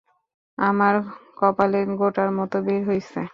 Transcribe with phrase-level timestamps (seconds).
[0.57, 0.95] আমার
[1.39, 3.21] কপালে গোটার মত বের হইসে।